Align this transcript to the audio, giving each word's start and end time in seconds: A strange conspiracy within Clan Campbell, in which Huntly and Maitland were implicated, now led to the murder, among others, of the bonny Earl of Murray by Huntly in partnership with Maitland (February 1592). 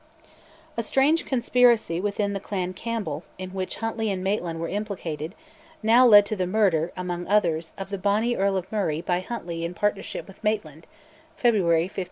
A 0.77 0.81
strange 0.81 1.27
conspiracy 1.27 2.01
within 2.01 2.33
Clan 2.39 2.73
Campbell, 2.73 3.23
in 3.37 3.51
which 3.51 3.75
Huntly 3.75 4.09
and 4.09 4.23
Maitland 4.23 4.59
were 4.59 4.67
implicated, 4.67 5.35
now 5.83 6.07
led 6.07 6.25
to 6.25 6.35
the 6.35 6.47
murder, 6.47 6.91
among 6.97 7.27
others, 7.27 7.73
of 7.77 7.91
the 7.91 7.99
bonny 7.99 8.35
Earl 8.35 8.57
of 8.57 8.71
Murray 8.71 9.01
by 9.01 9.19
Huntly 9.19 9.63
in 9.63 9.75
partnership 9.75 10.25
with 10.27 10.43
Maitland 10.43 10.87
(February 11.37 11.81
1592). 11.83 11.99